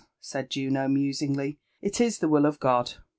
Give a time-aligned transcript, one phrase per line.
[0.19, 2.95] said Juno musingly," it is the will of God.